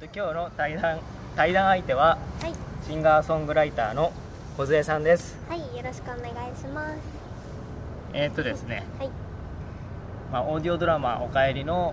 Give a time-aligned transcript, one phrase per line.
[0.00, 0.98] と今日の対談
[1.36, 2.54] 対談相手ははい。
[2.86, 4.12] シンガーソングライターの
[4.56, 5.36] 梢さんです。
[5.46, 6.96] はいよろしくお願いします。
[8.14, 9.10] えーっとですね、はい。
[10.32, 11.92] まあ、オーディオドラマ「おかえり」の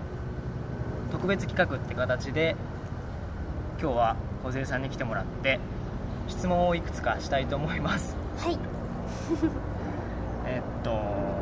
[1.12, 2.56] 特別企画って形で
[3.78, 5.60] 今日は梢さんに来てもらって
[6.28, 8.16] 質問をいくつかしたいと思います。
[8.38, 8.58] はい。
[10.46, 10.92] えーっと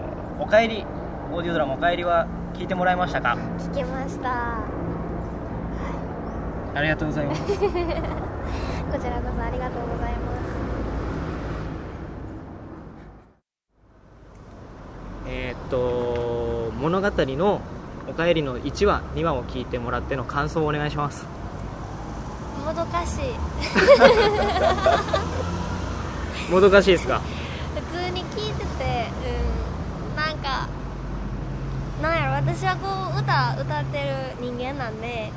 [0.42, 0.84] 「おかえり」
[1.32, 3.36] オーディオドラマ「おかえり」は聞いてもらいましたか？
[3.58, 4.28] 聞けました。
[4.28, 4.75] は
[6.76, 7.40] ありがとうございます。
[7.40, 7.72] い こちらこ
[9.36, 10.46] そありがとうございます。
[15.28, 17.60] えーっと物語の
[18.08, 21.26] 「おかえり」の1話2話を聞いてもらっての感想をお願いします。
[22.64, 23.20] もどかしい。
[26.52, 27.20] もどかしいですか？
[27.90, 29.10] 普通に聞いてて
[30.10, 30.68] うんなんか
[32.02, 34.06] なんやろ私はこう歌歌ってる
[34.40, 35.30] 人間なんで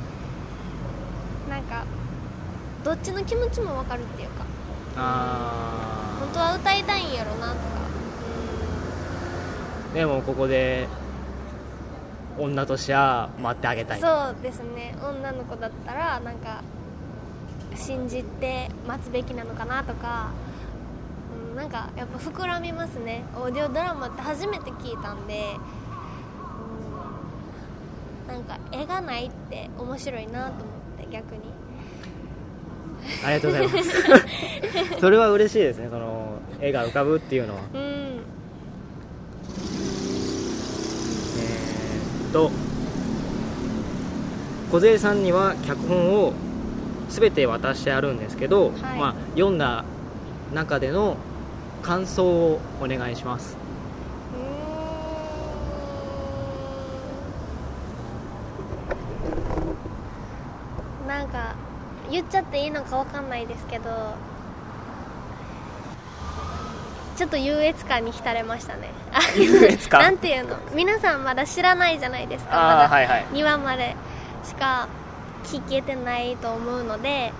[1.50, 1.84] なんか
[2.84, 4.44] どっちの気持ちも分かるっていうか。
[4.96, 7.60] あ本当は歌いたいんやろなとか。
[9.92, 10.88] ーでもここで
[12.38, 14.00] 女としては待ってあげたい。
[14.00, 14.94] そうですね。
[15.02, 16.62] 女の子だったらなんか
[17.74, 20.30] 信じて待つべきなのかなとか、
[21.50, 23.24] うん、なんかやっぱ膨らみますね。
[23.34, 25.56] オーディオドラマって初めて聞いたんで、
[28.28, 30.79] うん、なんか絵がないって面白いなと思って
[31.10, 31.42] 逆に。
[33.24, 33.90] ありがとうございます。
[35.00, 37.60] それは嬉しいですねその絵が浮かぶっていうのは。
[37.74, 37.80] うん。
[37.80, 42.50] えーっと
[44.70, 46.32] 梢さんには脚本を
[47.08, 48.98] 全て渡してあるんですけど、はい。
[48.98, 49.84] まあ、読んだ
[50.54, 51.16] 中での
[51.82, 53.56] 感想をお願いします
[61.02, 61.54] うーんなんか
[62.10, 64.14] 言っちゃっていいのかわかんないですけど
[67.16, 68.88] ちょっと優越感に浸れましたね。
[69.12, 70.00] あ優越感？
[70.02, 70.56] なんていうの？
[70.74, 72.50] 皆さんまだ知らないじゃないですか。
[72.52, 73.26] あまだあはいはい。
[73.32, 73.94] 2話まで
[74.42, 74.88] しか
[75.44, 77.32] 聞けてないと思うので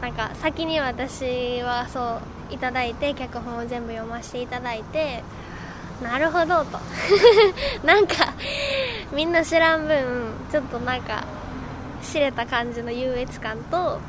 [0.00, 2.20] なんか先に私はそ
[2.50, 5.24] ういただいて脚本を全部読ませていただいて
[6.00, 6.78] なるほどと。
[7.84, 8.32] なんか
[9.12, 11.24] みんな知らん分ちょっとなんか
[12.02, 14.00] 知れた感じの優越感と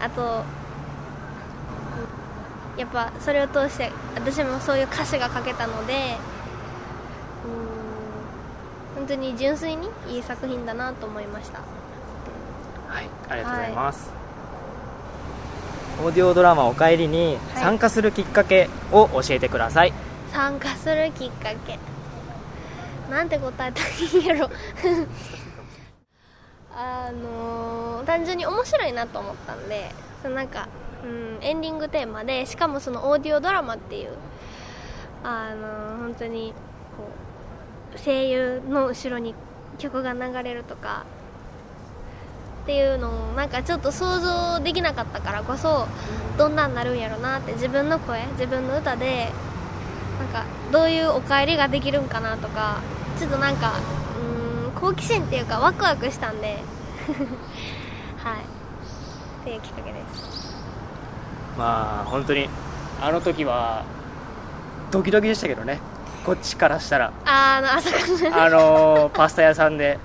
[0.00, 0.42] あと
[2.76, 6.16] やっぱそれを通して私もそういう歌詞が書けたので
[7.44, 11.60] うん本当に純粋にいい作品だなと思いました。
[12.88, 14.10] はい、ありがとうございます、
[16.02, 17.62] オーディオドラマ「おかえり」にはい。
[17.62, 19.92] 参加するきっかけを教えてください、
[20.32, 21.78] 参加するきっかけ。
[23.10, 24.50] なんて答えたらいいんやろ
[26.78, 29.90] あの単純に面白いなと思ったんで
[30.22, 30.68] そのなんか、
[31.02, 34.10] うん、エンディングテーマでしかもそのオーディオドラマっていう
[35.24, 36.52] あの本当に
[36.98, 37.08] こ
[37.94, 39.34] う声優の後ろに
[39.78, 41.06] 曲が流れるとか
[42.64, 45.86] っていうのをなんかちょっと想像できなかったからこそ
[46.36, 49.30] どんなんなるんやろなって自分の声自分の歌で
[50.18, 52.80] なんかどういうお帰りができるんかなとか
[53.18, 53.80] ちょっとなんか
[54.86, 56.46] 好奇心っていうかワクワクしたんで。
[58.22, 58.38] はい。
[59.42, 60.54] っていうきっかけです。
[61.58, 62.48] まあ本当に
[63.02, 63.82] あの時は
[64.92, 65.80] ドキドキでしたけどね。
[66.24, 67.10] こっちからしたら。
[67.24, 67.96] あの朝か
[68.30, 69.98] らあのーパスタ屋さんで。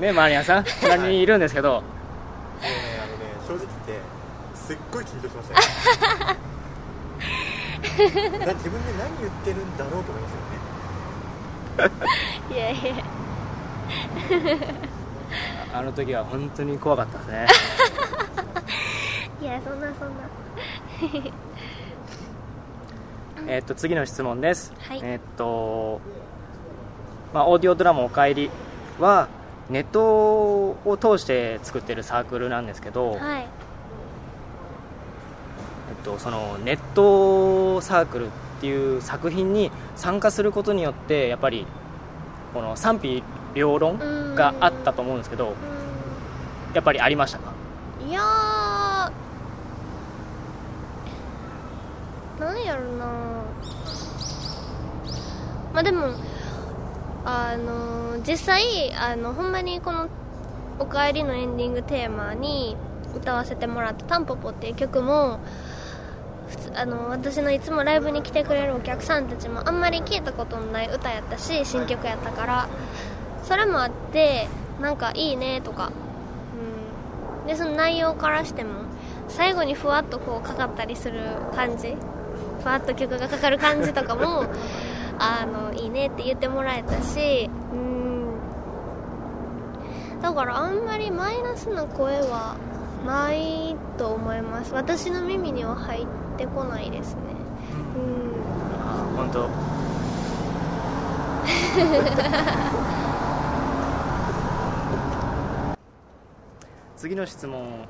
[0.00, 0.64] ねマーニアさん？
[0.80, 1.74] 隣にいるんですけど。
[1.74, 1.88] もうね
[3.00, 4.00] あのね正直言って
[4.56, 5.54] すっごい緊張しました
[7.98, 8.38] 自分で
[8.98, 10.32] 何言ってるんだろうと思います
[11.82, 11.94] よね。
[12.50, 13.04] いやいや
[15.74, 17.46] あの時は本当に怖かったですね。
[19.42, 20.24] いやそんなそんな。
[23.46, 25.00] えっと次の質問です、はい。
[25.02, 26.00] えっと、
[27.32, 28.50] まあ、オーディオドラマ「おかえり」
[28.98, 29.28] は
[29.70, 33.46] ネットを通して作ってるサークルなんですけど、はい。
[35.90, 38.30] えっと、そのネットサークルっ
[38.60, 41.66] ていう作品に参加することによってやっぱり
[42.52, 43.22] この賛否
[43.58, 43.98] 両論
[44.36, 45.54] があったと思うんですけどう
[46.74, 47.52] やっぱりありましたか？
[48.08, 53.06] いやーなんやろな。
[55.74, 56.14] まあでも
[57.24, 60.08] あの実際あのほんまにこの
[60.78, 62.76] 「おかえり」のエンディングテーマに
[63.14, 65.40] 歌わせてもらった「タンポポ」っていう曲も
[66.74, 72.68] あの私のいつもライブに来てくれるお客さんたちもあんまり聞いたことのない歌やったし新曲やったから
[73.48, 74.46] それもあって
[74.78, 75.90] なんかいいねとか、
[77.40, 78.82] うん、でその内容からしても
[79.26, 81.22] 最後にふわっとこうかかったりする
[81.54, 81.96] 感じ。
[82.62, 84.44] ふわっと曲がかかる感じとかも
[85.18, 88.34] あのいいねって言ってもらえたしうん。
[90.20, 92.56] だからあんまりマイナスな声は
[93.06, 94.74] ないと思います。
[94.74, 96.06] 私の耳には入っ
[96.36, 97.20] てこないですね。
[97.96, 98.34] うん。
[98.84, 99.48] あ本当
[106.98, 107.86] 次の質問。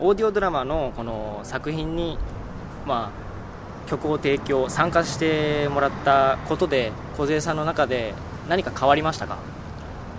[0.00, 2.16] オーディオドラマのこの作品に
[2.86, 8.14] まあ曲を提供参加してもらったことで梢さんの中で
[8.48, 9.36] 何か変わりましたか？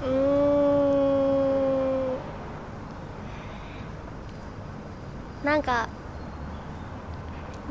[0.05, 0.09] う
[5.43, 5.43] ん。
[5.43, 5.89] なんか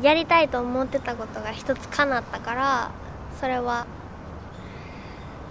[0.01, 2.91] やりたいと思ってたことが一つ叶ったから
[3.39, 3.87] それは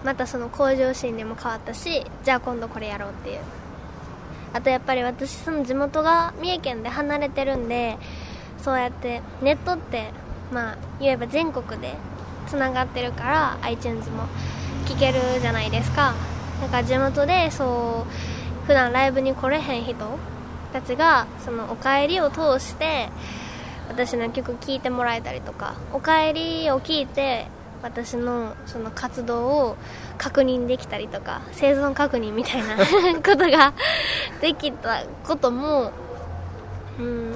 [0.04, 3.40] またその向上心にも変わったしじゃあ今度これやろうっていう。
[4.52, 7.96] あとやっぱり私その地元が三重県で離れてるんで
[8.58, 10.10] そうやってネットって
[10.52, 11.94] まあ言えば全国で
[12.46, 14.24] つながってるから iTunes も
[14.86, 16.14] 聴けるじゃないですか。
[16.60, 19.94] なんか地元でそう普段ライブに来れへん人
[20.72, 23.08] たちがそのお帰りを通して
[23.88, 27.46] 私の曲聴いてもらえたりとかお帰りを聞いて
[27.82, 29.76] 私のその活動を
[30.18, 32.76] 確認できたりとか生存確認みたいな
[33.22, 33.72] ことが
[34.40, 35.90] できたことも
[36.98, 37.32] うん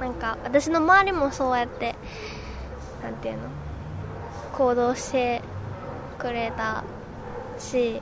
[0.00, 1.94] なんか私の周りもそうやって
[3.02, 3.40] なんていうの
[4.56, 5.42] 行動して
[6.18, 6.82] くれた
[7.58, 8.00] し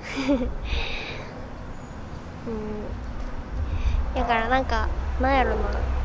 [2.46, 2.84] うん。
[4.14, 4.88] だからなんか
[5.20, 5.56] なんやろな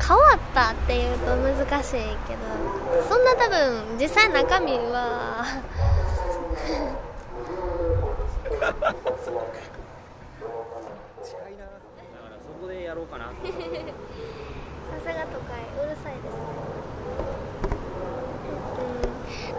[0.06, 2.40] 変わったっていうと難しいけど
[3.08, 5.46] そんな多分実際中身は
[11.24, 11.64] 近いな。
[11.64, 13.24] だからそこでやろうかな。
[13.26, 13.42] さす
[15.06, 16.34] が都会うるさいです。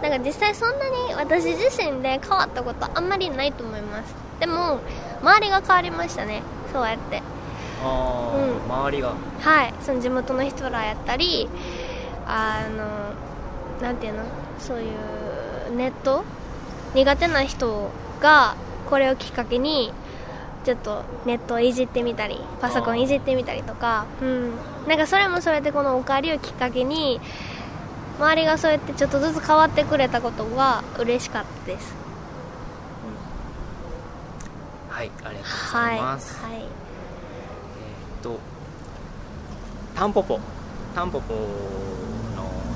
[0.00, 4.14] んなんか実際そんなに私自身で変わったことあんまりないと思います。
[4.38, 4.78] でも
[5.20, 6.42] 周りが変わりましたね。
[6.72, 7.20] そうやって
[7.82, 9.12] ああ、うん周りが。
[9.40, 11.48] はいその地元の人らやったり
[12.26, 14.24] あのなんていうの？
[14.58, 16.24] そういうネット？
[16.94, 17.90] 苦手な人
[18.20, 18.56] が
[18.88, 19.92] これをきっかけに
[20.64, 24.52] ちょっとネットをいじってみたりパソコンいじってみたりとかうん。
[24.88, 27.20] なんかそれもそれでこのおかわりをきっかけに
[28.18, 31.94] 周りがそうやってちょっとずつ変わってくれたことが嬉しかったです。
[34.88, 35.42] はいありがとう
[35.72, 36.66] ごはいざいます、はいえーっ
[38.18, 38.38] と
[39.94, 40.38] タンポポ。
[40.94, 41.40] タンポポの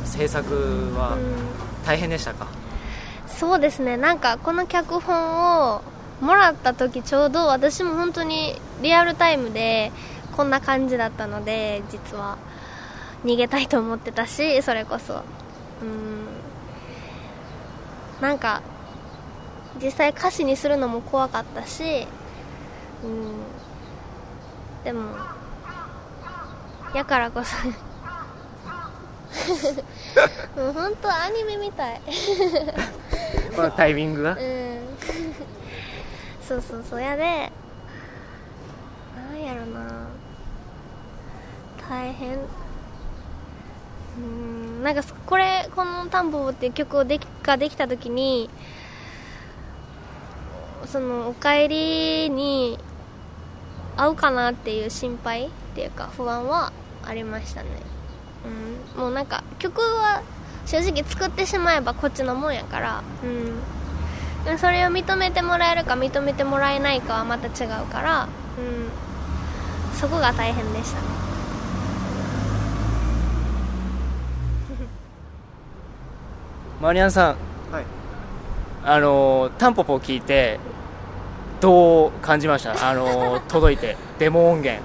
[0.04, 1.62] 制作はうん。
[1.84, 2.46] 大変でしたか、
[3.26, 3.96] そうですね。
[3.96, 5.82] なんかこの脚本を
[6.20, 9.90] もらった時ちょうど私も本当にリアルタイムで
[10.36, 12.38] こんな感じだったので実は
[13.24, 15.14] 逃げたいと思ってたしそれこそ。
[15.82, 16.22] うん。
[18.20, 18.62] なんか
[19.82, 22.06] 実際歌詞にするのも怖かったし
[23.02, 23.34] うん
[24.84, 25.16] でも
[26.94, 27.56] やからこそ。
[30.56, 32.00] もう本当アニメみたい。
[33.56, 34.32] このタイミングが？
[34.32, 34.38] うん。
[36.46, 37.00] そうそうそう。
[37.02, 37.50] やで
[39.16, 40.06] なんやろな。
[41.88, 42.38] 大変。
[44.18, 48.50] うんなんかそこれこの「タンポポ」っていう曲をできができた時に
[50.84, 52.78] そのお帰りに
[53.96, 56.72] 合うかなっていう心配っていうか不安は
[57.04, 57.68] ありましたね。
[58.96, 59.00] うん。
[59.00, 60.22] もうなんか曲は
[60.66, 63.02] 正直作ってしまえばこっちのもんやから。
[63.24, 63.26] う
[64.54, 64.58] ん。
[64.58, 68.90] それを認めてもらえるか認めてもらえないかはまた違うから、うん、
[69.96, 71.06] そこが大変でしたね。
[76.80, 77.36] マリアンさ
[77.70, 77.72] ん。
[77.72, 77.84] はい。
[78.84, 80.58] あのタンポポを聞いて
[81.62, 82.90] どう感じました。
[82.90, 84.82] あの 届いてデモ音源。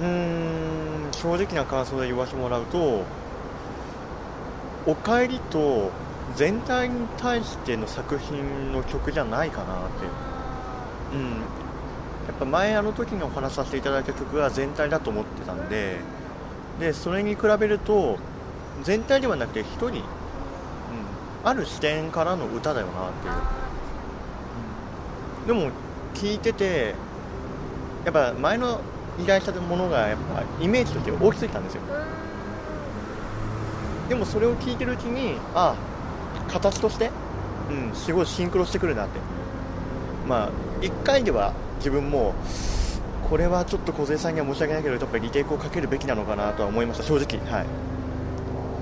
[0.00, 3.02] うーん正直な感想で言わせてもらうと
[4.86, 5.90] 「おかえり」と
[6.36, 10.06] 全体に対しての作品の曲じゃないかなって。
[11.14, 11.30] うん。
[12.28, 15.96] やっぱ前あの時にお話しさせていただいた曲が全体だと思ってたんで
[16.78, 18.18] でそれに比べると
[18.84, 20.00] 全体ではなくて一人、うん、
[21.42, 23.59] ある視点からの歌だよなっていう、うん
[25.50, 25.72] でも
[26.14, 26.94] 聞いてて
[28.04, 28.80] やっぱ前の
[29.20, 31.82] 依頼したものがやっぱイメージとして大きすぎたんですよ。
[34.08, 37.10] でもそれを聞いてるうちにああ形として、
[37.68, 39.18] うん、すごいシンクロしてくるなって。
[40.28, 40.50] まあ
[40.82, 42.32] 1回では自分も
[43.28, 47.44] これはちょっと小さんには申し訳ないけどやっぱりリテイクをかけるべきなのかなとは思いました正直。
[47.50, 47.66] はい。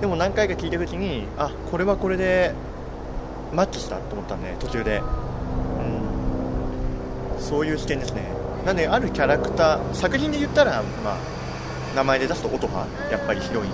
[0.03, 2.53] でも何回か聞いた時にあこれはこれで
[3.55, 4.99] マッチしたと思ったんで途中で。
[5.23, 5.28] うん
[7.39, 8.23] そういう視点ですね。
[8.65, 11.17] なんであるキャラクター作品で言ったらまあ
[11.95, 13.71] 名前で出すと音羽やっぱりヒロイン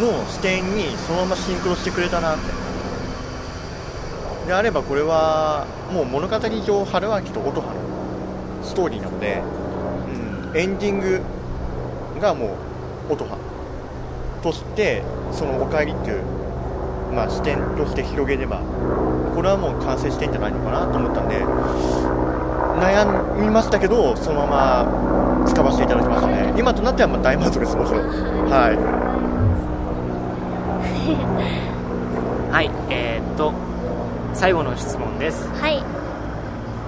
[0.00, 2.70] の視点にそのままシンクロしてくれたなって。
[4.46, 7.80] であればこれはもう物語上春明と音羽の
[8.64, 9.42] ストーリーなので、
[10.52, 11.20] うん、エンディング
[12.20, 12.56] がも
[13.08, 13.38] う音羽
[14.42, 15.02] として
[15.32, 16.22] その「おかえり」っていう、
[17.14, 18.60] まあ、視点として広げれば
[19.34, 21.36] これはもう完成してんじゃないのかなと思ったんで
[22.78, 26.54] 悩みましたけどそのまま使わせていただきましたね。
[26.56, 28.06] 今となってはまあ大満足ですもちろん。
[28.48, 28.76] はい。
[32.52, 33.52] はいえー、っと
[34.34, 35.48] 最後の質問です。
[35.60, 35.82] はい。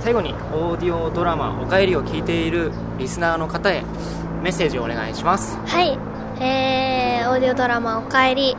[0.01, 3.83] 最後にオーディオドラマ「おかえり」を聞いているリスナーの方へ
[4.43, 5.59] メッセージをお願いします。
[5.67, 5.99] はい。
[6.41, 8.57] えー、オーディオドラマ「おかえり」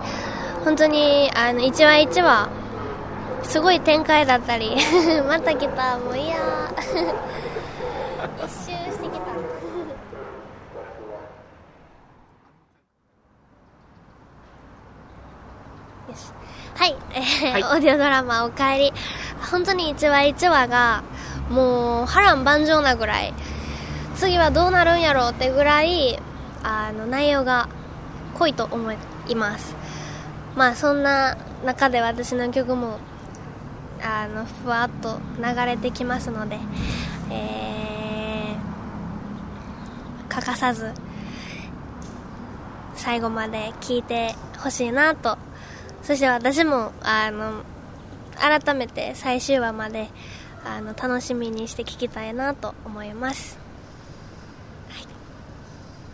[0.63, 2.47] 本当にあの1話1話
[3.43, 4.75] すごい展開だったり
[5.27, 6.35] また来たもういや
[8.43, 9.33] 一周してきた。
[16.09, 16.31] よし。
[16.75, 17.63] はい、えーはい。
[17.63, 18.93] オーディオドラマ「おかえり」
[19.51, 21.03] 本当に1話1話が
[21.49, 23.33] もう波乱万丈なぐらい。
[24.15, 26.19] 次はどうなるんやろうってぐらい
[26.63, 27.67] あの内容が
[28.37, 28.91] 濃いと思
[29.27, 29.75] います。
[30.55, 31.35] まあそんな
[31.65, 32.99] 中で私の曲も
[34.03, 36.57] あのふわっと流れてきますので、
[37.31, 37.73] えー
[40.33, 40.91] 欠かさず
[42.95, 45.37] 最後まで聴いてほしいなと。
[46.01, 47.63] そして私もあの
[48.35, 50.09] 改めて最終話まで
[50.65, 53.59] あの楽しみにして聴きたいなと思います。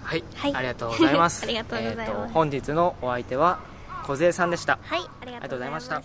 [0.03, 0.55] はい、はい。
[0.55, 1.43] ありがとうございます。
[1.45, 2.33] ありがとうございます。
[2.33, 3.59] 本日のお相手は
[4.05, 4.79] 小杉さんでした。
[4.83, 6.01] はいありがとうございました